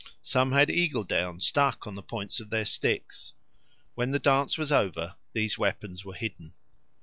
[0.23, 3.33] Some had eagle down stuck on the points of their sticks.
[3.93, 6.55] When the dance was over, these weapons were hidden.